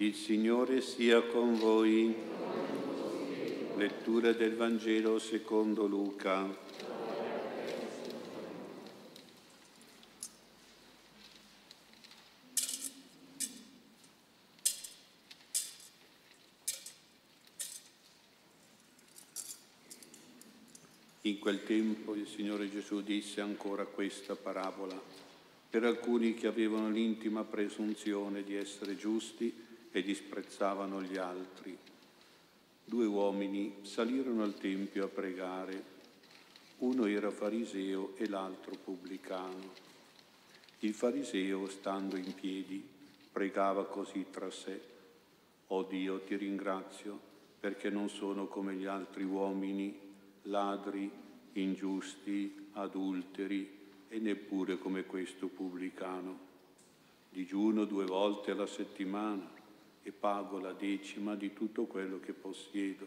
Il 0.00 0.14
Signore 0.14 0.80
sia 0.80 1.20
con 1.22 1.58
voi. 1.58 2.14
Lettura 3.76 4.30
del 4.32 4.54
Vangelo 4.54 5.18
secondo 5.18 5.88
Luca. 5.88 6.46
In 21.22 21.38
quel 21.40 21.64
tempo 21.64 22.14
il 22.14 22.28
Signore 22.28 22.70
Gesù 22.70 23.02
disse 23.02 23.40
ancora 23.40 23.84
questa 23.84 24.36
parabola 24.36 25.26
per 25.68 25.82
alcuni 25.82 26.34
che 26.34 26.46
avevano 26.46 26.88
l'intima 26.88 27.42
presunzione 27.42 28.44
di 28.44 28.54
essere 28.54 28.96
giusti 28.96 29.66
e 29.98 30.02
disprezzavano 30.02 31.02
gli 31.02 31.16
altri. 31.16 31.76
Due 32.84 33.04
uomini 33.04 33.78
salirono 33.82 34.44
al 34.44 34.54
Tempio 34.54 35.04
a 35.04 35.08
pregare. 35.08 35.96
Uno 36.78 37.06
era 37.06 37.32
fariseo 37.32 38.14
e 38.16 38.28
l'altro 38.28 38.76
pubblicano. 38.76 39.74
Il 40.80 40.94
fariseo, 40.94 41.68
stando 41.68 42.16
in 42.16 42.32
piedi, 42.32 42.86
pregava 43.32 43.86
così 43.86 44.26
tra 44.30 44.48
sé. 44.52 44.80
Oh 45.66 45.82
Dio, 45.82 46.20
ti 46.20 46.36
ringrazio 46.36 47.18
perché 47.58 47.90
non 47.90 48.08
sono 48.08 48.46
come 48.46 48.74
gli 48.74 48.86
altri 48.86 49.24
uomini 49.24 49.98
ladri, 50.42 51.10
ingiusti, 51.54 52.68
adulteri 52.74 53.68
e 54.08 54.18
neppure 54.20 54.78
come 54.78 55.04
questo 55.04 55.48
pubblicano. 55.48 56.46
Digiuno 57.30 57.84
due 57.84 58.06
volte 58.06 58.52
alla 58.52 58.68
settimana 58.68 59.56
e 60.08 60.12
pago 60.12 60.58
la 60.58 60.72
decima 60.72 61.34
di 61.34 61.52
tutto 61.52 61.84
quello 61.84 62.18
che 62.18 62.32
possiedo. 62.32 63.06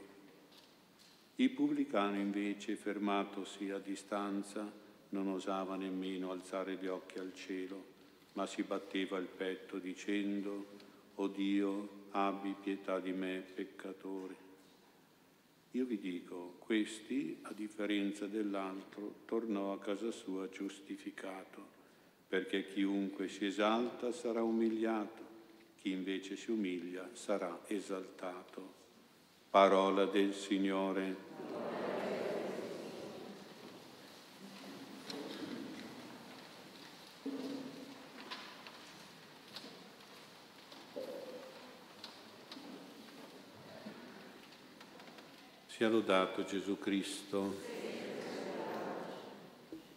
Il 1.35 1.49
pubblicano 1.49 2.17
invece, 2.17 2.75
fermatosi 2.75 3.71
a 3.71 3.79
distanza, 3.79 4.71
non 5.09 5.27
osava 5.27 5.75
nemmeno 5.75 6.31
alzare 6.31 6.75
gli 6.75 6.85
occhi 6.85 7.17
al 7.17 7.33
cielo, 7.33 7.83
ma 8.33 8.45
si 8.45 8.61
batteva 8.61 9.17
il 9.17 9.25
petto 9.25 9.79
dicendo, 9.79 10.77
O 11.15 11.27
Dio, 11.27 11.89
abbi 12.11 12.55
pietà 12.61 12.99
di 12.99 13.11
me, 13.11 13.43
peccatore. 13.53 14.49
Io 15.71 15.85
vi 15.85 15.97
dico, 15.97 16.55
questi, 16.59 17.39
a 17.43 17.53
differenza 17.53 18.27
dell'altro, 18.27 19.21
tornò 19.25 19.73
a 19.73 19.79
casa 19.79 20.11
sua 20.11 20.49
giustificato, 20.49 21.65
perché 22.27 22.67
chiunque 22.67 23.27
si 23.27 23.45
esalta 23.45 24.11
sarà 24.11 24.43
umiliato, 24.43 25.30
chi 25.81 25.89
invece 25.89 26.35
si 26.35 26.51
umilia 26.51 27.09
sarà 27.13 27.61
esaltato. 27.65 28.73
Parola 29.49 30.05
del 30.05 30.31
Signore. 30.35 31.15
Sia 45.65 45.89
lodato 45.89 46.45
Gesù 46.45 46.77
Cristo. 46.77 47.55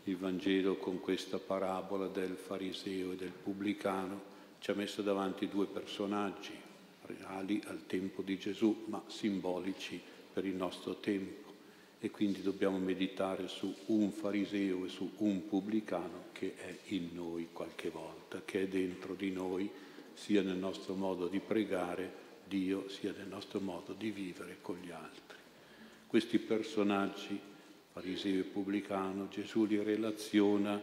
Il 0.05 0.17
Vangelo 0.17 0.77
con 0.77 0.99
questa 1.01 1.39
parabola 1.39 2.07
del 2.07 2.37
fariseo 2.37 3.13
e 3.13 3.17
del 3.17 3.33
pubblicano 3.33 4.33
ci 4.65 4.71
ha 4.71 4.75
messo 4.75 5.03
davanti 5.03 5.47
due 5.47 5.67
personaggi 5.67 6.55
reali 7.03 7.61
al 7.67 7.85
tempo 7.87 8.23
di 8.23 8.39
Gesù, 8.39 8.85
ma 8.87 9.03
simbolici 9.09 10.01
per 10.33 10.47
il 10.47 10.55
nostro 10.55 10.95
tempo. 11.01 11.53
E 12.01 12.11
quindi 12.11 12.41
dobbiamo 12.41 12.79
meditare 12.79 13.47
su 13.47 13.75
un 13.89 14.11
fariseo 14.11 14.87
e 14.87 14.89
su 14.89 15.11
un 15.19 15.47
pubblicano 15.47 16.29
che 16.33 16.55
è 16.57 16.79
in 16.95 17.11
noi 17.13 17.51
qualche 17.53 17.91
volta, 17.91 18.41
che 18.43 18.63
è 18.63 18.67
dentro 18.67 19.13
di 19.13 19.31
noi, 19.33 19.71
sia 20.15 20.41
nel 20.41 20.57
nostro 20.57 20.95
modo 20.95 21.29
di 21.29 21.41
pregare 21.41 22.11
Dio, 22.49 22.89
sia 22.89 23.13
nel 23.15 23.29
nostro 23.29 23.61
modo 23.61 23.93
di 23.93 24.11
vivere 24.13 24.61
con 24.63 24.79
gli 24.83 24.91
altri. 24.91 25.37
Questi 26.07 26.39
personaggi, 26.39 27.39
fariseo 27.93 28.41
e 28.41 28.45
pubblicano, 28.45 29.29
Gesù 29.29 29.67
li 29.67 29.83
relaziona 29.83 30.81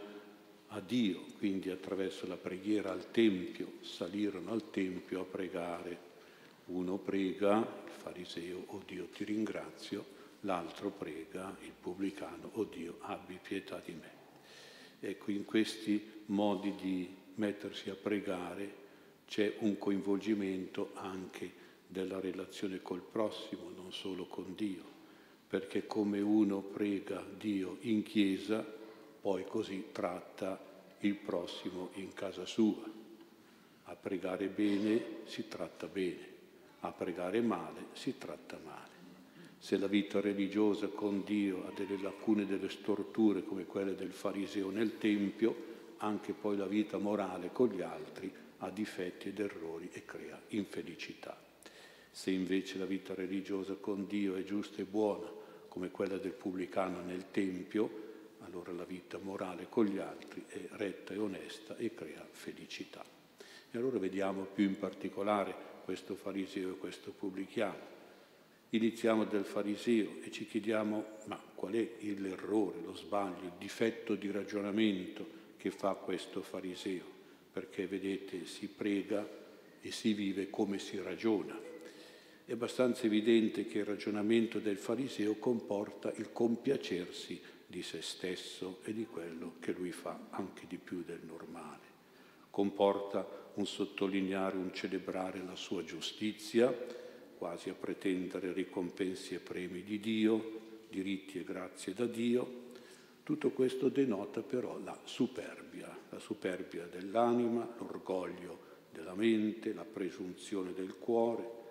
a 0.74 0.80
Dio, 0.80 1.24
quindi 1.38 1.70
attraverso 1.70 2.26
la 2.26 2.36
preghiera 2.36 2.90
al 2.90 3.10
Tempio, 3.10 3.74
salirono 3.80 4.52
al 4.52 4.70
Tempio 4.70 5.20
a 5.20 5.24
pregare. 5.24 6.10
Uno 6.66 6.96
prega, 6.96 7.58
il 7.58 7.90
fariseo, 7.90 8.64
oh 8.68 8.82
Dio 8.86 9.06
ti 9.06 9.24
ringrazio, 9.24 10.04
l'altro 10.40 10.90
prega, 10.90 11.54
il 11.60 11.72
pubblicano, 11.78 12.50
oh 12.54 12.64
Dio 12.64 12.96
abbi 13.00 13.38
pietà 13.40 13.82
di 13.84 13.92
me. 13.92 14.20
Ecco, 15.00 15.30
in 15.30 15.44
questi 15.44 16.22
modi 16.26 16.74
di 16.74 17.14
mettersi 17.34 17.90
a 17.90 17.94
pregare 17.94 18.80
c'è 19.26 19.56
un 19.58 19.76
coinvolgimento 19.76 20.92
anche 20.94 21.60
della 21.86 22.20
relazione 22.20 22.80
col 22.80 23.02
prossimo, 23.02 23.70
non 23.74 23.92
solo 23.92 24.26
con 24.26 24.54
Dio 24.54 24.92
perché 25.52 25.86
come 25.86 26.18
uno 26.18 26.62
prega 26.62 27.22
Dio 27.36 27.76
in 27.80 28.02
chiesa, 28.02 28.64
poi 29.22 29.44
così 29.46 29.90
tratta 29.92 30.60
il 30.98 31.14
prossimo 31.14 31.90
in 31.94 32.12
casa 32.12 32.44
sua. 32.44 32.82
A 33.84 33.94
pregare 33.94 34.48
bene 34.48 35.20
si 35.26 35.46
tratta 35.46 35.86
bene, 35.86 36.26
a 36.80 36.90
pregare 36.90 37.40
male 37.40 37.86
si 37.92 38.18
tratta 38.18 38.58
male. 38.64 38.90
Se 39.58 39.78
la 39.78 39.86
vita 39.86 40.20
religiosa 40.20 40.88
con 40.88 41.22
Dio 41.24 41.68
ha 41.68 41.72
delle 41.72 42.02
lacune, 42.02 42.46
delle 42.46 42.68
storture 42.68 43.44
come 43.44 43.64
quelle 43.64 43.94
del 43.94 44.10
fariseo 44.10 44.70
nel 44.70 44.98
Tempio, 44.98 45.70
anche 45.98 46.32
poi 46.32 46.56
la 46.56 46.66
vita 46.66 46.98
morale 46.98 47.52
con 47.52 47.68
gli 47.68 47.80
altri 47.80 48.32
ha 48.58 48.70
difetti 48.70 49.28
ed 49.28 49.38
errori 49.38 49.88
e 49.92 50.04
crea 50.04 50.40
infelicità. 50.48 51.40
Se 52.10 52.32
invece 52.32 52.76
la 52.76 52.86
vita 52.86 53.14
religiosa 53.14 53.74
con 53.74 54.08
Dio 54.08 54.34
è 54.34 54.42
giusta 54.42 54.82
e 54.82 54.84
buona, 54.84 55.30
come 55.68 55.92
quella 55.92 56.18
del 56.18 56.32
pubblicano 56.32 57.02
nel 57.02 57.30
Tempio, 57.30 58.10
allora 58.52 58.72
la 58.72 58.84
vita 58.84 59.18
morale 59.18 59.66
con 59.70 59.86
gli 59.86 59.96
altri 59.96 60.44
è 60.46 60.60
retta 60.72 61.14
e 61.14 61.16
onesta 61.16 61.74
e 61.78 61.94
crea 61.94 62.26
felicità. 62.30 63.02
E 63.70 63.78
allora 63.78 63.98
vediamo 63.98 64.42
più 64.44 64.66
in 64.66 64.78
particolare 64.78 65.54
questo 65.84 66.14
fariseo 66.14 66.72
e 66.72 66.76
questo 66.76 67.12
pubblicano. 67.12 67.90
Iniziamo 68.70 69.24
dal 69.24 69.46
fariseo 69.46 70.16
e 70.22 70.30
ci 70.30 70.46
chiediamo 70.46 71.04
ma 71.26 71.40
qual 71.54 71.72
è 71.72 71.88
l'errore, 72.00 72.80
lo 72.84 72.94
sbaglio, 72.94 73.44
il 73.44 73.52
difetto 73.58 74.14
di 74.14 74.30
ragionamento 74.30 75.40
che 75.56 75.70
fa 75.70 75.94
questo 75.94 76.42
fariseo? 76.42 77.04
Perché 77.52 77.86
vedete, 77.86 78.44
si 78.44 78.68
prega 78.68 79.26
e 79.80 79.90
si 79.90 80.12
vive 80.12 80.50
come 80.50 80.78
si 80.78 81.00
ragiona 81.00 81.70
è 82.44 82.52
abbastanza 82.52 83.06
evidente 83.06 83.66
che 83.66 83.78
il 83.78 83.84
ragionamento 83.84 84.58
del 84.58 84.76
fariseo 84.76 85.36
comporta 85.36 86.12
il 86.16 86.32
compiacersi 86.32 87.40
di 87.72 87.82
se 87.82 88.02
stesso 88.02 88.80
e 88.84 88.92
di 88.92 89.06
quello 89.06 89.54
che 89.58 89.72
lui 89.72 89.92
fa 89.92 90.26
anche 90.28 90.66
di 90.68 90.76
più 90.76 91.02
del 91.02 91.20
normale. 91.24 91.80
Comporta 92.50 93.26
un 93.54 93.64
sottolineare, 93.64 94.58
un 94.58 94.74
celebrare 94.74 95.42
la 95.42 95.56
sua 95.56 95.82
giustizia, 95.82 96.70
quasi 97.38 97.70
a 97.70 97.74
pretendere 97.74 98.52
ricompensi 98.52 99.34
e 99.34 99.38
premi 99.38 99.82
di 99.82 99.98
Dio, 99.98 100.60
diritti 100.90 101.38
e 101.38 101.44
grazie 101.44 101.94
da 101.94 102.04
Dio. 102.04 102.60
Tutto 103.22 103.52
questo 103.52 103.88
denota 103.88 104.42
però 104.42 104.78
la 104.78 105.00
superbia, 105.04 105.88
la 106.10 106.18
superbia 106.18 106.84
dell'anima, 106.84 107.66
l'orgoglio 107.78 108.58
della 108.92 109.14
mente, 109.14 109.72
la 109.72 109.86
presunzione 109.86 110.74
del 110.74 110.98
cuore, 110.98 111.61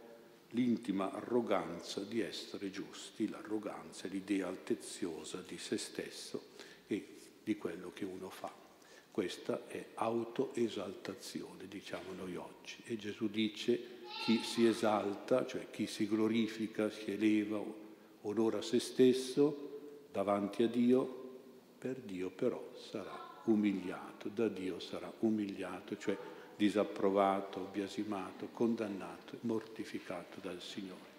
l'intima 0.52 1.12
arroganza 1.12 2.02
di 2.02 2.22
essere 2.22 2.72
giusti, 2.72 3.30
l'arroganza, 3.30 4.08
l'idea 4.08 4.48
alteziosa 4.48 5.44
di 5.46 5.58
se 5.58 5.78
stesso 5.78 6.50
e 6.88 7.08
di 7.44 7.58
quello 7.58 7.92
che 7.94 8.06
uno 8.06 8.30
fa. 8.30 8.52
Questa 9.12 9.68
è 9.68 9.88
autoesaltazione, 9.96 11.68
diciamo 11.68 12.14
noi 12.14 12.36
oggi. 12.38 12.78
E 12.86 12.96
Gesù 12.96 13.28
dice 13.28 14.00
chi 14.24 14.38
si 14.44 14.66
esalta, 14.66 15.46
cioè 15.46 15.70
chi 15.70 15.86
si 15.86 16.08
glorifica, 16.08 16.90
si 16.90 17.12
eleva, 17.12 17.62
onora 18.22 18.62
se 18.62 18.80
stesso 18.80 20.06
davanti 20.12 20.64
a 20.64 20.68
Dio, 20.68 21.20
per 21.78 21.96
Dio 21.96 22.30
però 22.30 22.72
sarà 22.76 23.42
umiliato, 23.46 24.30
da 24.30 24.48
Dio 24.48 24.80
sarà 24.80 25.12
umiliato, 25.20 25.98
cioè 25.98 26.18
disapprovato, 26.62 27.70
biasimato, 27.72 28.50
condannato, 28.54 29.36
mortificato 29.42 30.40
dal 30.42 30.62
Signore. 30.62 31.10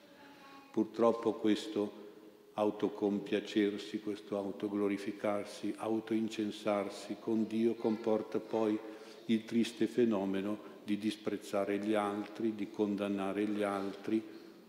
Purtroppo 0.70 1.32
questo 1.32 2.50
autocompiacersi, 2.52 3.98
questo 3.98 4.38
autoglorificarsi, 4.38 5.74
autoincensarsi 5.78 7.16
con 7.18 7.48
Dio 7.48 7.74
comporta 7.74 8.38
poi 8.38 8.78
il 9.26 9.44
triste 9.44 9.88
fenomeno 9.88 10.70
di 10.84 10.96
disprezzare 10.96 11.78
gli 11.78 11.94
altri, 11.94 12.54
di 12.54 12.70
condannare 12.70 13.44
gli 13.44 13.64
altri 13.64 14.22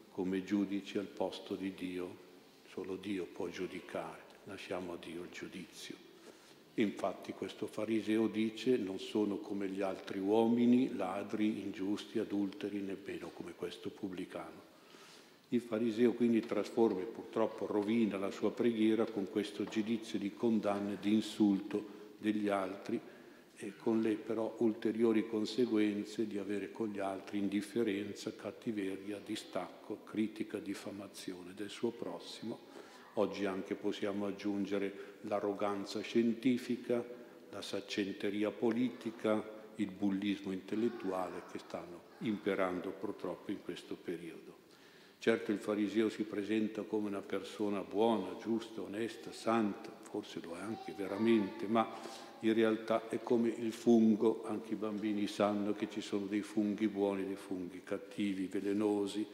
come 0.09 0.43
giudici 0.43 0.97
al 0.97 1.05
posto 1.05 1.53
di 1.53 1.75
Dio. 1.75 2.21
Solo 2.67 2.95
Dio 2.95 3.25
può 3.25 3.47
giudicare, 3.47 4.21
lasciamo 4.45 4.93
a 4.93 4.97
Dio 4.97 5.21
il 5.21 5.29
giudizio. 5.29 6.02
Infatti 6.75 7.33
questo 7.33 7.67
fariseo 7.67 8.27
dice 8.27 8.77
non 8.77 8.99
sono 8.99 9.37
come 9.37 9.67
gli 9.69 9.81
altri 9.81 10.19
uomini, 10.19 10.95
ladri, 10.95 11.61
ingiusti, 11.61 12.17
adulteri, 12.17 12.79
nemmeno 12.81 13.29
come 13.33 13.53
questo 13.53 13.89
pubblicano. 13.89 14.71
Il 15.49 15.61
fariseo 15.61 16.13
quindi 16.13 16.39
trasforma 16.39 17.01
e 17.01 17.05
purtroppo 17.05 17.67
rovina 17.67 18.17
la 18.17 18.31
sua 18.31 18.51
preghiera 18.51 19.05
con 19.05 19.29
questo 19.29 19.65
giudizio 19.65 20.17
di 20.17 20.33
condanna 20.33 20.93
e 20.93 20.97
di 20.99 21.13
insulto 21.13 22.01
degli 22.17 22.47
altri 22.47 22.99
e 23.55 23.73
con 23.77 24.01
le 24.01 24.15
però 24.15 24.55
ulteriori 24.57 25.27
conseguenze 25.27 26.25
di 26.25 26.39
avere 26.39 26.71
con 26.71 26.87
gli 26.89 26.99
altri 26.99 27.37
indifferenza, 27.37 28.33
cattiveria, 28.35 29.21
distacco, 29.23 29.99
critica, 30.03 30.57
diffamazione 30.57 31.53
del 31.53 31.69
suo 31.69 31.91
prossimo. 31.91 32.71
Oggi 33.15 33.45
anche 33.45 33.75
possiamo 33.75 34.25
aggiungere 34.25 35.17
l'arroganza 35.21 36.01
scientifica, 36.01 37.03
la 37.51 37.61
saccenteria 37.61 38.49
politica, 38.49 39.61
il 39.75 39.91
bullismo 39.91 40.51
intellettuale 40.51 41.43
che 41.51 41.59
stanno 41.59 42.11
imperando 42.19 42.89
purtroppo 42.89 43.51
in 43.51 43.61
questo 43.61 43.95
periodo. 43.95 44.61
Certo 45.19 45.51
il 45.51 45.59
fariseo 45.59 46.09
si 46.09 46.23
presenta 46.23 46.81
come 46.81 47.07
una 47.07 47.21
persona 47.21 47.81
buona, 47.81 48.35
giusta, 48.41 48.81
onesta, 48.81 49.31
santa, 49.31 49.91
forse 50.01 50.41
lo 50.41 50.55
è 50.57 50.59
anche 50.59 50.93
veramente, 50.97 51.67
ma 51.67 51.87
in 52.39 52.53
realtà 52.53 53.07
è 53.09 53.21
come 53.21 53.49
il 53.49 53.71
fungo, 53.71 54.43
anche 54.45 54.73
i 54.73 54.75
bambini 54.75 55.27
sanno 55.27 55.73
che 55.73 55.89
ci 55.89 56.01
sono 56.01 56.25
dei 56.25 56.41
funghi 56.41 56.87
buoni, 56.87 57.25
dei 57.25 57.35
funghi 57.35 57.83
cattivi, 57.83 58.47
velenosi. 58.47 59.25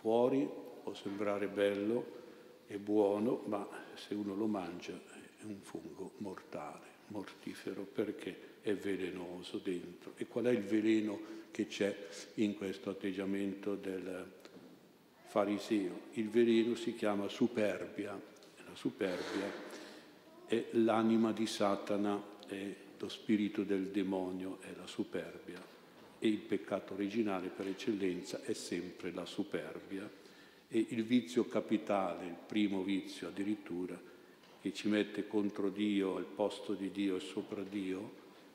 Fuori 0.00 0.48
può 0.82 0.94
sembrare 0.94 1.46
bello 1.46 2.18
e 2.70 2.78
buono, 2.78 3.42
ma 3.46 3.68
se 3.94 4.14
uno 4.14 4.36
lo 4.36 4.46
mangia 4.46 4.92
è 4.92 5.42
un 5.42 5.58
fungo 5.60 6.12
mortale, 6.18 6.86
mortifero, 7.08 7.82
perché 7.82 8.58
è 8.60 8.74
velenoso 8.74 9.58
dentro. 9.58 10.12
E 10.16 10.28
qual 10.28 10.44
è 10.44 10.50
il 10.50 10.62
veleno 10.62 11.20
che 11.50 11.66
c'è 11.66 12.06
in 12.34 12.54
questo 12.54 12.90
atteggiamento 12.90 13.74
del 13.74 14.24
fariseo? 15.26 16.02
Il 16.12 16.28
veleno 16.28 16.76
si 16.76 16.94
chiama 16.94 17.26
superbia. 17.26 18.12
La 18.12 18.74
superbia 18.76 19.50
è 20.46 20.66
l'anima 20.70 21.32
di 21.32 21.46
Satana 21.46 22.22
è 22.46 22.72
lo 22.96 23.08
spirito 23.08 23.64
del 23.64 23.88
demonio, 23.88 24.58
è 24.60 24.72
la 24.76 24.86
superbia 24.86 25.60
e 26.20 26.28
il 26.28 26.38
peccato 26.38 26.94
originale 26.94 27.48
per 27.48 27.66
eccellenza 27.66 28.42
è 28.44 28.52
sempre 28.52 29.10
la 29.10 29.24
superbia 29.24 30.19
e 30.72 30.86
il 30.90 31.04
vizio 31.04 31.46
capitale, 31.46 32.26
il 32.26 32.36
primo 32.46 32.82
vizio 32.82 33.28
addirittura, 33.28 34.00
che 34.60 34.72
ci 34.72 34.88
mette 34.88 35.26
contro 35.26 35.68
Dio, 35.68 36.16
al 36.16 36.26
posto 36.26 36.74
di 36.74 36.92
Dio 36.92 37.16
e 37.16 37.20
sopra 37.20 37.62
Dio, 37.62 38.12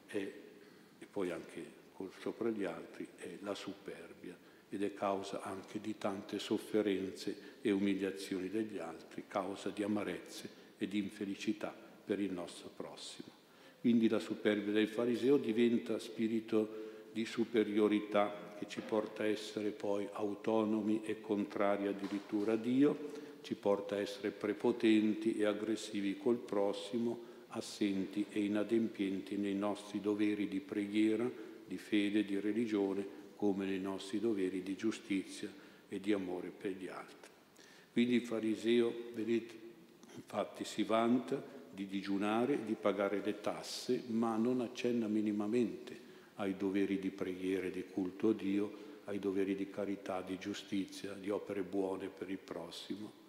è, 0.07 0.17
e 0.17 1.05
poi 1.11 1.31
anche 1.31 1.83
sopra 2.19 2.49
gli 2.49 2.63
altri, 2.63 3.05
è 3.17 3.37
la 3.41 3.53
superbia 3.53 4.35
ed 4.69 4.83
è 4.83 4.93
causa 4.93 5.41
anche 5.41 5.79
di 5.79 5.97
tante 5.97 6.39
sofferenze 6.39 7.53
e 7.61 7.71
umiliazioni 7.71 8.49
degli 8.49 8.77
altri, 8.77 9.25
causa 9.27 9.69
di 9.69 9.83
amarezze 9.83 10.49
e 10.77 10.87
di 10.87 10.97
infelicità 10.97 11.75
per 12.05 12.19
il 12.19 12.31
nostro 12.31 12.69
prossimo. 12.75 13.29
Quindi 13.81 14.07
la 14.07 14.19
superbia 14.19 14.71
del 14.71 14.87
fariseo 14.87 15.37
diventa 15.37 15.99
spirito 15.99 16.83
di 17.15 17.23
superiorità 17.23 18.57
che 18.59 18.65
ci 18.67 18.81
porta 18.81 19.23
a 19.23 19.27
essere 19.27 19.69
poi 19.69 20.05
autonomi 20.11 21.01
e 21.05 21.21
contrari 21.21 21.87
addirittura 21.87 22.51
a 22.51 22.57
Dio, 22.57 23.11
ci 23.39 23.55
porta 23.55 23.95
a 23.95 23.99
essere 23.99 24.31
prepotenti 24.31 25.37
e 25.37 25.45
aggressivi 25.45 26.17
col 26.17 26.35
prossimo, 26.35 27.17
assenti 27.49 28.25
e 28.29 28.43
inadempienti 28.43 29.37
nei 29.37 29.55
nostri 29.55 30.01
doveri 30.01 30.49
di 30.49 30.59
preghiera, 30.59 31.31
di 31.65 31.77
fede, 31.77 32.25
di 32.25 32.37
religione, 32.37 33.07
come 33.37 33.65
nei 33.65 33.79
nostri 33.79 34.19
doveri 34.19 34.61
di 34.61 34.75
giustizia 34.75 35.49
e 35.87 36.01
di 36.01 36.11
amore 36.11 36.49
per 36.49 36.71
gli 36.71 36.89
altri. 36.89 37.31
Quindi 37.93 38.15
il 38.15 38.23
fariseo, 38.23 38.93
vedete, 39.13 39.53
infatti 40.15 40.65
si 40.65 40.83
vanta 40.83 41.41
di 41.73 41.87
digiunare, 41.87 42.65
di 42.65 42.73
pagare 42.73 43.21
le 43.23 43.39
tasse, 43.39 44.03
ma 44.07 44.35
non 44.35 44.59
accenna 44.59 45.07
minimamente 45.07 46.03
ai 46.35 46.55
doveri 46.57 46.99
di 46.99 47.09
preghiera 47.09 47.67
e 47.67 47.71
di 47.71 47.85
culto 47.91 48.29
a 48.29 48.33
Dio, 48.33 48.83
ai 49.05 49.19
doveri 49.19 49.55
di 49.55 49.69
carità, 49.69 50.21
di 50.21 50.37
giustizia, 50.37 51.13
di 51.13 51.29
opere 51.29 51.61
buone 51.61 52.07
per 52.07 52.29
il 52.29 52.37
prossimo. 52.37 53.23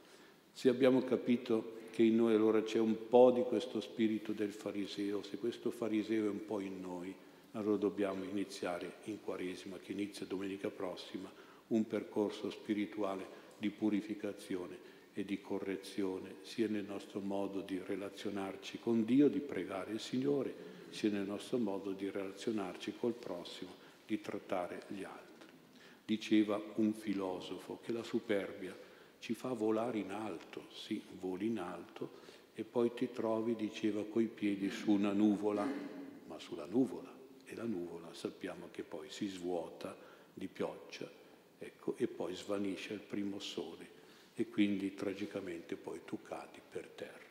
Se 0.52 0.68
abbiamo 0.68 1.02
capito 1.02 1.74
che 1.90 2.02
in 2.02 2.16
noi 2.16 2.34
allora 2.34 2.62
c'è 2.62 2.78
un 2.78 3.08
po' 3.08 3.30
di 3.30 3.42
questo 3.42 3.80
spirito 3.80 4.32
del 4.32 4.52
fariseo, 4.52 5.22
se 5.22 5.36
questo 5.36 5.70
fariseo 5.70 6.26
è 6.26 6.28
un 6.28 6.44
po' 6.44 6.60
in 6.60 6.80
noi, 6.80 7.14
allora 7.52 7.76
dobbiamo 7.76 8.24
iniziare 8.24 8.96
in 9.04 9.20
Quaresima, 9.22 9.78
che 9.78 9.92
inizia 9.92 10.26
domenica 10.26 10.68
prossima, 10.68 11.30
un 11.68 11.86
percorso 11.86 12.50
spirituale 12.50 13.26
di 13.58 13.70
purificazione 13.70 14.94
e 15.14 15.24
di 15.24 15.40
correzione, 15.40 16.36
sia 16.42 16.68
nel 16.68 16.84
nostro 16.84 17.20
modo 17.20 17.60
di 17.60 17.80
relazionarci 17.82 18.78
con 18.78 19.04
Dio, 19.04 19.28
di 19.28 19.40
pregare 19.40 19.92
il 19.92 20.00
Signore, 20.00 20.54
sia 20.90 21.10
nel 21.10 21.26
nostro 21.26 21.58
modo 21.58 21.92
di 21.92 22.10
relazionarci 22.10 22.94
col 22.98 23.14
prossimo, 23.14 23.74
di 24.06 24.20
trattare 24.20 24.84
gli 24.88 25.02
altri. 25.04 25.50
Diceva 26.04 26.60
un 26.76 26.92
filosofo 26.92 27.80
che 27.82 27.92
la 27.92 28.02
superbia 28.02 28.76
ci 29.18 29.34
fa 29.34 29.52
volare 29.52 29.98
in 29.98 30.12
alto, 30.12 30.66
sì, 30.70 31.02
voli 31.18 31.46
in 31.46 31.58
alto, 31.58 32.24
e 32.54 32.64
poi 32.64 32.92
ti 32.94 33.10
trovi, 33.12 33.54
diceva, 33.56 34.04
coi 34.04 34.26
piedi 34.26 34.70
su 34.70 34.92
una 34.92 35.12
nuvola, 35.12 35.66
ma 36.26 36.38
sulla 36.38 36.66
nuvola, 36.66 37.12
e 37.44 37.54
la 37.54 37.64
nuvola 37.64 38.12
sappiamo 38.12 38.68
che 38.70 38.82
poi 38.82 39.10
si 39.10 39.26
svuota 39.26 39.96
di 40.32 40.46
pioggia, 40.46 41.10
ecco, 41.58 41.94
e 41.96 42.06
poi 42.06 42.34
svanisce 42.34 42.94
il 42.94 43.00
primo 43.00 43.38
sole 43.38 43.94
e 44.34 44.48
quindi 44.48 44.94
tragicamente 44.94 45.76
poi 45.76 46.00
tu 46.04 46.20
cadi 46.22 46.60
per 46.68 46.86
terra. 46.88 47.25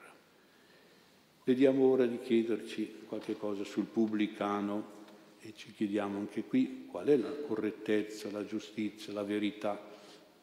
Vediamo 1.47 1.85
ora 1.85 2.07
di 2.07 2.19
chiederci 2.21 3.03
qualche 3.07 3.37
cosa 3.37 3.63
sul 3.63 3.85
pubblicano 3.85 4.93
e 5.39 5.53
ci 5.55 5.71
chiediamo 5.71 6.17
anche 6.17 6.43
qui 6.43 6.87
qual 6.89 7.05
è 7.05 7.15
la 7.17 7.29
correttezza, 7.29 8.31
la 8.31 8.43
giustizia, 8.43 9.13
la 9.13 9.21
verità 9.21 9.79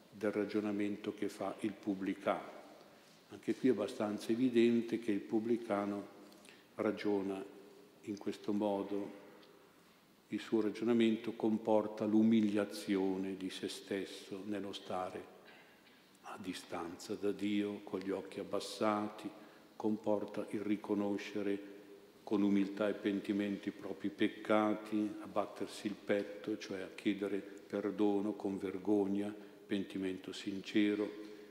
del 0.09 0.31
ragionamento 0.31 1.13
che 1.13 1.27
fa 1.27 1.57
il 1.59 1.73
pubblicano. 1.73 2.51
Anche 3.31 3.53
qui 3.53 3.67
è 3.67 3.71
abbastanza 3.73 4.31
evidente 4.31 4.99
che 4.99 5.11
il 5.11 5.19
pubblicano 5.19 6.07
ragiona 6.75 7.43
in 8.03 8.17
questo 8.17 8.53
modo, 8.53 9.11
il 10.29 10.39
suo 10.39 10.61
ragionamento 10.61 11.33
comporta 11.33 12.05
l'umiliazione 12.05 13.35
di 13.35 13.49
se 13.49 13.67
stesso 13.67 14.41
nello 14.45 14.71
stare 14.71 15.21
a 16.21 16.37
distanza 16.41 17.13
da 17.15 17.33
Dio, 17.33 17.81
con 17.83 17.99
gli 17.99 18.09
occhi 18.09 18.39
abbassati, 18.39 19.29
comporta 19.83 20.47
il 20.51 20.61
riconoscere 20.61 21.59
con 22.23 22.41
umiltà 22.41 22.87
e 22.87 22.93
pentimento 22.93 23.67
i 23.67 23.73
propri 23.73 24.07
peccati, 24.07 25.15
a 25.19 25.27
battersi 25.27 25.87
il 25.87 25.95
petto, 25.95 26.57
cioè 26.57 26.79
a 26.79 26.89
chiedere 26.95 27.39
perdono 27.39 28.31
con 28.31 28.57
vergogna, 28.57 29.35
pentimento 29.67 30.31
sincero 30.31 31.09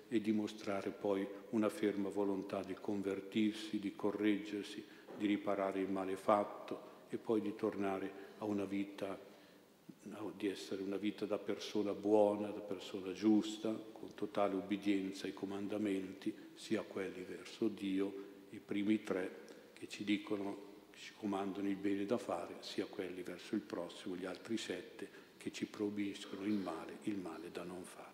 e 0.08 0.18
dimostrare 0.22 0.88
poi 0.88 1.28
una 1.50 1.68
ferma 1.68 2.08
volontà 2.08 2.62
di 2.62 2.72
convertirsi, 2.72 3.78
di 3.78 3.94
correggersi, 3.94 4.82
di 5.18 5.26
riparare 5.26 5.80
il 5.80 5.90
male 5.90 6.16
fatto 6.16 7.04
e 7.10 7.18
poi 7.18 7.42
di 7.42 7.54
tornare 7.54 8.12
a 8.38 8.46
una 8.46 8.64
vita 8.64 9.14
di 10.42 10.48
essere 10.48 10.82
una 10.82 10.96
vita 10.96 11.24
da 11.24 11.38
persona 11.38 11.92
buona, 11.92 12.48
da 12.48 12.60
persona 12.60 13.12
giusta, 13.12 13.72
con 13.92 14.12
totale 14.14 14.56
ubbidienza 14.56 15.26
ai 15.26 15.32
comandamenti, 15.32 16.34
sia 16.54 16.82
quelli 16.82 17.22
verso 17.22 17.68
Dio, 17.68 18.30
i 18.50 18.58
primi 18.58 19.04
tre 19.04 19.40
che 19.72 19.86
ci 19.88 20.02
dicono, 20.02 20.70
che 20.90 20.98
ci 20.98 21.12
comandano 21.16 21.68
il 21.68 21.76
bene 21.76 22.04
da 22.06 22.18
fare, 22.18 22.56
sia 22.58 22.86
quelli 22.86 23.22
verso 23.22 23.54
il 23.54 23.60
prossimo, 23.60 24.16
gli 24.16 24.24
altri 24.24 24.56
sette 24.56 25.20
che 25.36 25.52
ci 25.52 25.66
proibiscono 25.66 26.44
il 26.44 26.54
male, 26.54 26.98
il 27.02 27.18
male 27.18 27.52
da 27.52 27.62
non 27.62 27.84
fare. 27.84 28.10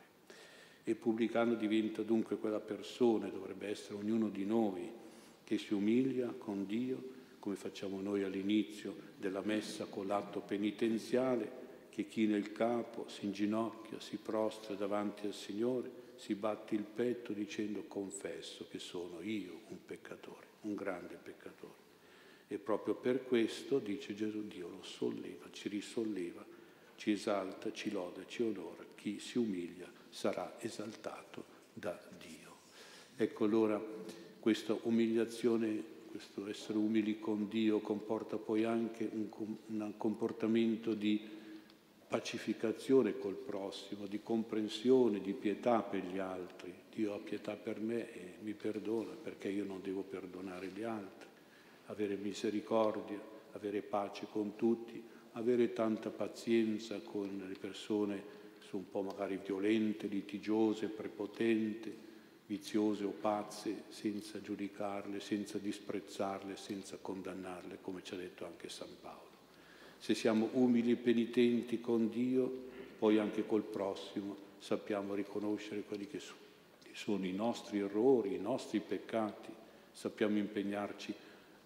E 0.85 0.95
pubblicano 0.95 1.55
diventa 1.55 2.03
dunque 2.03 2.37
quella 2.37 2.61
persona, 2.61 3.29
dovrebbe 3.29 3.69
essere 3.69 3.95
ognuno 3.95 4.29
di 4.29 4.45
noi, 4.45 4.91
che 5.45 5.57
si 5.57 5.73
umilia 5.73 6.29
con 6.29 6.67
Dio, 6.67 7.17
come 7.39 7.57
facciamo 7.57 8.03
noi 8.03 8.23
all'inizio 8.23 8.95
della 9.17 9.41
messa 9.43 9.87
con 9.87 10.07
l'atto 10.07 10.41
penitenziale, 10.41 11.68
che 11.99 12.07
china 12.07 12.37
il 12.37 12.53
capo, 12.53 13.09
si 13.09 13.25
inginocchia, 13.25 13.99
si 13.99 14.19
prostra 14.19 14.77
davanti 14.77 15.27
al 15.27 15.35
Signore, 15.35 15.91
si 16.15 16.37
batte 16.37 16.77
il 16.77 16.85
petto 16.85 17.33
dicendo 17.33 17.83
confesso 17.89 18.69
che 18.71 18.79
sono 18.79 19.21
io 19.21 19.63
un 19.67 19.79
peccatore, 19.85 20.47
un 20.61 20.77
grande 20.77 21.17
peccatore. 21.21 21.87
E 22.47 22.59
proprio 22.59 22.95
per 22.95 23.25
questo, 23.25 23.81
dice 23.81 24.15
Gesù, 24.15 24.47
Dio 24.47 24.69
lo 24.69 24.83
solleva, 24.85 25.47
ci 25.51 25.69
risolleva 25.69 26.47
ci 26.95 27.11
esalta, 27.11 27.73
ci 27.73 27.91
loda, 27.91 28.25
ci 28.27 28.43
onora. 28.43 28.85
Chi 28.95 29.19
si 29.19 29.39
umilia 29.39 29.91
sarà 30.09 30.55
esaltato 30.61 31.45
da 31.73 31.99
Dio. 32.17 32.59
Ecco 33.17 33.45
allora 33.45 33.83
questa 34.39 34.77
umiliazione, 34.83 35.83
questo 36.13 36.49
essere 36.49 36.79
umili 36.79 37.19
con 37.19 37.49
Dio 37.49 37.81
comporta 37.81 38.37
poi 38.37 38.63
anche 38.63 39.09
un, 39.13 39.29
un 39.67 39.97
comportamento 39.97 40.95
di 40.95 41.38
pacificazione 42.09 43.19
col 43.19 43.35
prossimo, 43.35 44.07
di 44.07 44.23
comprensione, 44.23 45.21
di 45.21 45.35
pietà 45.35 45.83
per 45.83 46.05
gli 46.05 46.19
altri. 46.19 46.75
Dio 46.91 47.15
ha 47.15 47.19
pietà 47.19 47.55
per 47.55 47.81
me 47.81 48.13
e 48.13 48.35
mi 48.41 48.55
perdona 48.55 49.13
perché 49.13 49.49
io 49.49 49.65
non 49.65 49.81
devo 49.83 50.03
perdonare 50.03 50.69
gli 50.69 50.83
altri. 50.83 51.29
Avere 51.87 52.17
misericordia, 52.17 53.21
avere 53.53 53.83
pace 53.83 54.27
con 54.31 54.57
tutti, 54.57 55.03
avere 55.33 55.73
tanta 55.73 56.11
pazienza 56.11 56.99
con 57.01 57.45
le 57.47 57.59
persone 57.59 58.37
sono 58.59 58.83
un 58.83 58.91
po' 58.91 59.03
magari 59.03 59.39
violente, 59.43 60.07
litigiose, 60.07 60.89
prepotenti, 60.89 61.97
viziose 62.47 63.05
o 63.05 63.11
pazze, 63.11 63.85
senza 63.89 64.41
giudicarle, 64.41 65.21
senza 65.21 65.59
disprezzarle, 65.59 66.57
senza 66.57 66.97
condannarle, 66.97 67.79
come 67.81 68.03
ci 68.03 68.15
ha 68.15 68.17
detto 68.17 68.45
anche 68.47 68.69
San 68.69 68.89
Paolo. 69.01 69.28
Se 69.99 70.15
siamo 70.15 70.49
umili 70.53 70.93
e 70.93 70.97
penitenti 70.97 71.81
con 71.81 72.09
Dio, 72.09 72.67
poi 72.99 73.19
anche 73.19 73.47
col 73.47 73.63
prossimo 73.63 74.47
sappiamo 74.59 75.15
riconoscere 75.15 75.83
quelli 75.83 76.07
che 76.07 76.21
sono 76.93 77.25
i 77.27 77.33
nostri 77.33 77.79
errori, 77.79 78.35
i 78.35 78.41
nostri 78.41 78.81
peccati, 78.81 79.53
sappiamo 79.93 80.39
impegnarci 80.39 81.15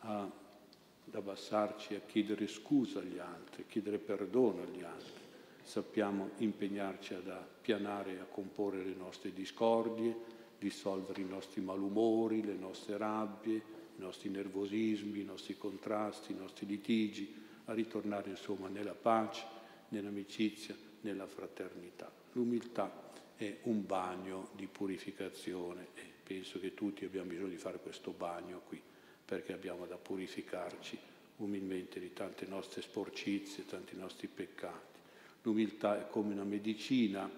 a, 0.01 0.21
ad 0.23 1.15
abbassarci, 1.15 1.95
a 1.95 2.01
chiedere 2.07 2.47
scusa 2.47 3.01
agli 3.01 3.19
altri, 3.19 3.63
a 3.63 3.67
chiedere 3.69 3.99
perdono 3.99 4.63
agli 4.63 4.83
altri, 4.83 5.21
sappiamo 5.63 6.31
impegnarci 6.39 7.15
ad 7.15 7.29
appianare 7.29 8.15
e 8.15 8.19
a 8.19 8.25
comporre 8.25 8.85
le 8.85 8.95
nostre 8.95 9.33
discordie, 9.33 10.41
dissolvere 10.59 11.21
i 11.21 11.29
nostri 11.29 11.61
malumori, 11.61 12.45
le 12.45 12.55
nostre 12.55 12.97
rabbie, 12.97 13.57
i 13.97 14.01
nostri 14.01 14.29
nervosismi, 14.29 15.21
i 15.21 15.25
nostri 15.25 15.57
contrasti, 15.57 16.33
i 16.33 16.37
nostri 16.37 16.67
litigi, 16.67 17.35
ritornare 17.75 18.31
insomma 18.31 18.69
nella 18.69 18.95
pace, 18.95 19.45
nell'amicizia, 19.89 20.75
nella 21.03 21.27
fraternità. 21.27 22.11
L'umiltà 22.33 23.11
è 23.37 23.59
un 23.63 23.85
bagno 23.85 24.51
di 24.55 24.67
purificazione 24.67 25.89
e 25.95 26.03
penso 26.23 26.59
che 26.59 26.75
tutti 26.75 27.05
abbiamo 27.05 27.29
bisogno 27.29 27.49
di 27.49 27.57
fare 27.57 27.79
questo 27.79 28.13
bagno 28.13 28.63
qui 28.67 28.81
perché 29.25 29.53
abbiamo 29.53 29.87
da 29.87 29.97
purificarci 29.97 30.99
umilmente 31.37 31.99
di 31.99 32.13
tante 32.13 32.47
nostre 32.47 32.83
sporcizie, 32.83 33.65
tanti 33.67 33.97
nostri 33.97 34.29
peccati. 34.29 35.01
L'umiltà 35.43 35.99
è 35.99 36.09
come 36.09 36.35
una 36.35 36.45
medicina 36.45 37.29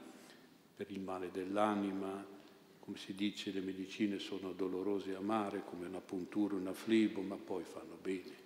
per 0.76 0.90
il 0.90 1.00
male 1.00 1.30
dell'anima, 1.30 2.26
come 2.80 2.98
si 2.98 3.14
dice 3.14 3.50
le 3.50 3.60
medicine 3.60 4.18
sono 4.18 4.52
dolorose 4.52 5.12
e 5.12 5.14
amare 5.14 5.64
come 5.64 5.86
una 5.86 6.00
puntura, 6.00 6.54
una 6.54 6.74
flibo, 6.74 7.22
ma 7.22 7.36
poi 7.36 7.62
fanno 7.62 7.96
bene 8.02 8.43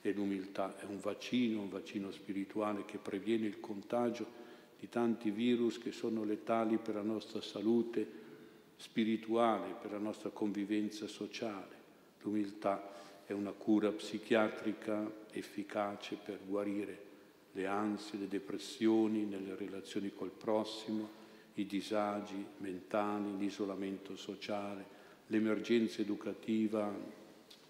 e 0.00 0.12
l'umiltà 0.12 0.78
è 0.78 0.84
un 0.84 1.00
vaccino, 1.00 1.62
un 1.62 1.68
vaccino 1.68 2.10
spirituale 2.10 2.84
che 2.84 2.98
previene 2.98 3.46
il 3.46 3.60
contagio 3.60 4.46
di 4.78 4.88
tanti 4.88 5.30
virus 5.30 5.78
che 5.78 5.92
sono 5.92 6.22
letali 6.22 6.78
per 6.78 6.94
la 6.94 7.02
nostra 7.02 7.40
salute 7.40 8.26
spirituale, 8.76 9.74
per 9.80 9.90
la 9.90 9.98
nostra 9.98 10.30
convivenza 10.30 11.08
sociale. 11.08 11.76
L'umiltà 12.22 12.96
è 13.26 13.32
una 13.32 13.50
cura 13.50 13.90
psichiatrica 13.90 15.10
efficace 15.32 16.16
per 16.16 16.38
guarire 16.46 17.06
le 17.52 17.66
ansie, 17.66 18.18
le 18.18 18.28
depressioni 18.28 19.24
nelle 19.24 19.56
relazioni 19.56 20.12
col 20.14 20.30
prossimo, 20.30 21.16
i 21.54 21.66
disagi 21.66 22.44
mentali, 22.58 23.36
l'isolamento 23.36 24.14
sociale, 24.14 24.96
l'emergenza 25.26 26.00
educativa 26.00 26.94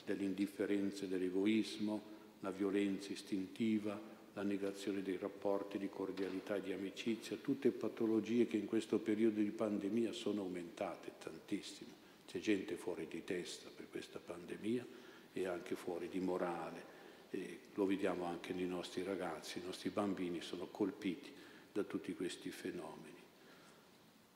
dell'indifferenza 0.04 1.04
e 1.04 1.08
dell'egoismo, 1.08 2.16
la 2.40 2.50
violenza 2.50 3.12
istintiva, 3.12 4.00
la 4.34 4.42
negazione 4.42 5.02
dei 5.02 5.16
rapporti 5.16 5.78
di 5.78 5.88
cordialità 5.88 6.56
e 6.56 6.62
di 6.62 6.72
amicizia, 6.72 7.36
tutte 7.36 7.70
patologie 7.70 8.46
che 8.46 8.56
in 8.56 8.66
questo 8.66 8.98
periodo 8.98 9.40
di 9.40 9.50
pandemia 9.50 10.12
sono 10.12 10.42
aumentate 10.42 11.12
tantissimo. 11.18 11.90
C'è 12.26 12.38
gente 12.38 12.76
fuori 12.76 13.06
di 13.08 13.24
testa 13.24 13.68
per 13.74 13.88
questa 13.90 14.18
pandemia 14.18 14.86
e 15.32 15.46
anche 15.46 15.74
fuori 15.74 16.08
di 16.08 16.20
morale. 16.20 16.96
E 17.30 17.58
lo 17.74 17.84
vediamo 17.84 18.24
anche 18.24 18.52
nei 18.52 18.66
nostri 18.66 19.02
ragazzi, 19.02 19.58
i 19.58 19.64
nostri 19.64 19.90
bambini 19.90 20.40
sono 20.40 20.66
colpiti 20.66 21.32
da 21.72 21.82
tutti 21.82 22.14
questi 22.14 22.50
fenomeni. 22.50 23.16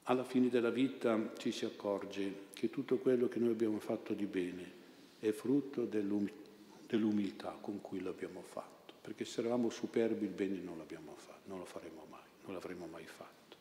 Alla 0.05 0.25
fine 0.25 0.49
della 0.49 0.71
vita 0.71 1.33
ci 1.39 1.53
si 1.53 1.65
accorge 1.65 2.47
che 2.53 2.71
tutto 2.71 2.97
quello 2.99 3.29
che 3.29 3.39
noi 3.39 3.53
abbiamo 3.53 3.79
fatto 3.79 4.15
di 4.15 4.27
bene 4.27 4.81
è 5.21 5.31
frutto 5.31 5.85
dell'umiltà 5.85 6.42
dell'umiltà 6.93 7.57
con 7.59 7.81
cui 7.81 8.03
l'abbiamo 8.03 8.43
fatto, 8.43 8.93
perché 9.01 9.25
se 9.25 9.41
eravamo 9.41 9.71
superbi 9.71 10.27
il 10.27 10.33
bene 10.33 10.59
non 10.59 10.77
l'abbiamo 10.77 11.15
fatto, 11.17 11.49
non 11.49 11.59
lo 11.59 11.65
faremo 11.65 12.05
mai, 12.11 12.21
non 12.45 12.53
l'avremo 12.53 12.87
mai 12.87 13.07
fatto. 13.07 13.57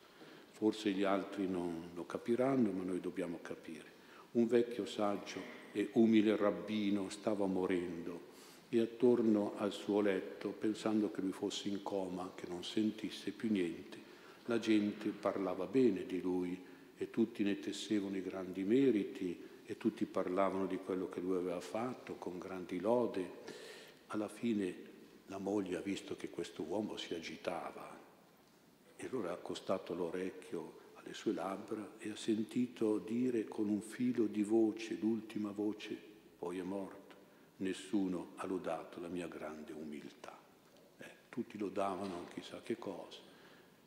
Forse 0.50 0.90
gli 0.90 1.02
altri 1.02 1.48
non 1.48 1.88
lo 1.94 2.04
capiranno, 2.04 2.70
ma 2.72 2.84
noi 2.84 3.00
dobbiamo 3.00 3.38
capire. 3.40 3.90
Un 4.32 4.46
vecchio 4.46 4.84
saggio 4.84 5.40
e 5.72 5.88
umile 5.92 6.36
rabbino 6.36 7.08
stava 7.08 7.46
morendo 7.46 8.30
e 8.68 8.80
attorno 8.80 9.54
al 9.56 9.72
suo 9.72 10.02
letto, 10.02 10.50
pensando 10.50 11.10
che 11.10 11.22
lui 11.22 11.32
fosse 11.32 11.68
in 11.68 11.82
coma, 11.82 12.32
che 12.34 12.46
non 12.48 12.62
sentisse 12.62 13.30
più 13.30 13.50
niente, 13.50 13.98
la 14.46 14.58
gente 14.58 15.08
parlava 15.08 15.64
bene 15.64 16.04
di 16.04 16.20
lui 16.20 16.62
e 16.98 17.08
tutti 17.08 17.42
ne 17.42 17.58
tessevano 17.58 18.14
i 18.14 18.22
grandi 18.22 18.62
meriti 18.62 19.50
e 19.72 19.78
tutti 19.78 20.04
parlavano 20.04 20.66
di 20.66 20.76
quello 20.76 21.08
che 21.08 21.20
lui 21.20 21.38
aveva 21.38 21.60
fatto 21.60 22.16
con 22.16 22.38
grandi 22.38 22.78
lode. 22.78 23.30
Alla 24.08 24.28
fine 24.28 24.90
la 25.28 25.38
moglie 25.38 25.78
ha 25.78 25.80
visto 25.80 26.14
che 26.14 26.28
questo 26.28 26.62
uomo 26.62 26.98
si 26.98 27.14
agitava 27.14 27.98
e 28.94 29.06
allora 29.06 29.30
ha 29.30 29.32
accostato 29.32 29.94
l'orecchio 29.94 30.80
alle 30.96 31.14
sue 31.14 31.32
labbra 31.32 31.92
e 31.96 32.10
ha 32.10 32.16
sentito 32.16 32.98
dire 32.98 33.44
con 33.44 33.70
un 33.70 33.80
filo 33.80 34.26
di 34.26 34.42
voce, 34.42 34.98
l'ultima 35.00 35.52
voce, 35.52 35.96
poi 36.38 36.58
è 36.58 36.62
morto. 36.62 37.00
Nessuno 37.56 38.32
ha 38.36 38.46
lodato 38.46 39.00
la 39.00 39.08
mia 39.08 39.26
grande 39.26 39.72
umiltà. 39.72 40.38
Eh, 40.98 41.08
tutti 41.30 41.56
lodavano 41.56 42.26
chissà 42.34 42.60
che 42.62 42.76
cosa, 42.76 43.20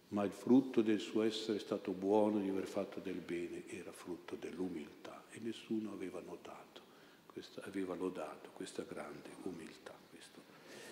ma 0.09 0.23
il 0.23 0.31
frutto 0.31 0.81
del 0.81 0.99
suo 0.99 1.21
essere 1.21 1.59
stato 1.59 1.91
buono, 1.91 2.39
di 2.39 2.49
aver 2.49 2.65
fatto 2.65 2.99
del 2.99 3.19
bene, 3.19 3.67
era 3.67 3.91
frutto 3.91 4.35
dell'umiltà 4.35 5.24
e 5.35 5.39
nessuno 5.41 5.91
aveva 5.91 6.21
notato, 6.21 6.81
questa, 7.25 7.61
aveva 7.65 7.93
lodato 7.95 8.49
questa 8.53 8.83
grande 8.83 9.29
umiltà. 9.43 9.93
Questo. 10.09 10.41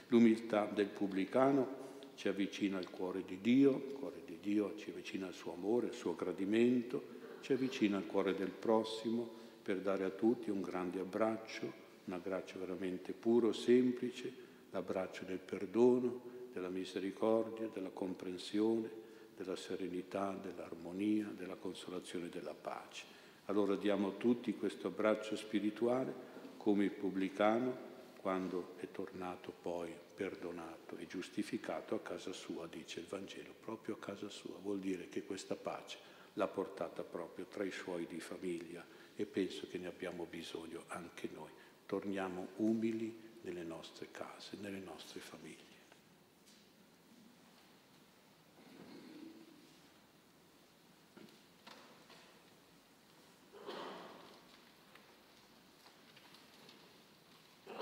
L'umiltà 0.08 0.66
del 0.66 0.88
pubblicano 0.88 1.82
ci 2.16 2.28
avvicina 2.28 2.78
al 2.78 2.90
cuore 2.90 3.24
di 3.26 3.40
Dio, 3.42 3.72
il 3.72 3.94
cuore 3.94 4.22
di 4.26 4.38
Dio 4.42 4.76
ci 4.76 4.90
avvicina 4.90 5.28
al 5.28 5.34
suo 5.34 5.54
amore, 5.54 5.88
al 5.88 5.94
suo 5.94 6.16
gradimento, 6.16 7.22
ci 7.42 7.54
avvicina 7.54 7.98
al 7.98 8.06
cuore 8.06 8.36
del 8.36 8.52
prossimo 8.52 9.42
per 9.64 9.80
dare 9.80 10.04
a 10.04 10.10
tutti 10.10 10.50
un 10.50 10.62
grande 10.62 11.00
abbraccio, 11.00 11.82
un 12.06 12.14
abbraccio 12.14 12.60
veramente 12.60 13.14
puro, 13.14 13.54
semplice, 13.54 14.32
l'abbraccio 14.72 15.24
del 15.24 15.40
perdono, 15.40 16.32
della 16.52 16.70
misericordia, 16.70 17.70
della 17.74 17.90
comprensione, 17.90 19.02
della 19.36 19.56
serenità, 19.56 20.38
dell'armonia, 20.40 21.32
della 21.36 21.56
consolazione 21.56 22.26
e 22.26 22.30
della 22.30 22.54
pace. 22.54 23.22
Allora 23.46 23.76
diamo 23.76 24.16
tutti 24.16 24.56
questo 24.56 24.88
abbraccio 24.88 25.36
spirituale 25.36 26.32
come 26.56 26.86
il 26.86 26.92
pubblicano 26.92 27.92
quando 28.22 28.76
è 28.78 28.90
tornato 28.90 29.52
poi 29.52 29.94
perdonato 30.16 30.96
e 30.96 31.08
giustificato 31.08 31.96
a 31.96 32.00
casa 32.00 32.32
sua, 32.32 32.68
dice 32.68 33.02
il 33.02 33.08
Vangelo, 33.08 33.54
proprio 33.60 33.96
a 33.96 34.00
casa 34.00 34.30
sua. 34.30 34.56
Vuol 34.62 34.80
dire 34.80 35.10
che 35.10 35.24
questa 35.24 35.58
pace 35.58 35.98
l'ha 36.34 36.48
portata 36.48 37.04
proprio 37.04 37.46
tra 37.46 37.66
i 37.66 37.72
suoi 37.72 38.08
di 38.08 38.22
famiglia 38.22 38.86
e 39.14 39.26
penso 39.26 39.68
che 39.68 39.78
ne 39.78 39.88
abbiamo 39.88 40.26
bisogno 40.26 40.86
anche 40.88 41.30
noi. 41.34 41.52
Torniamo 41.86 42.48
umili 42.58 43.32
nelle 43.42 43.64
nostre 43.64 44.08
case, 44.10 44.56
nelle 44.62 44.80
nostre 44.80 45.20
famiglie. 45.20 45.73